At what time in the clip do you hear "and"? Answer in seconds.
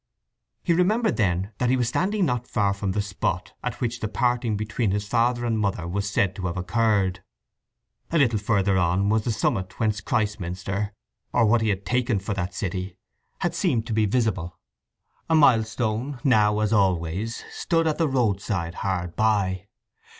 5.45-5.55